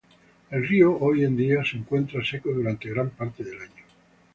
[0.49, 3.83] El río, hoy día, se encuentra seco durante gran parte del año.